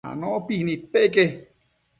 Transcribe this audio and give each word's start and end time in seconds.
Anopi 0.09 0.55
nidpeque 0.65 1.23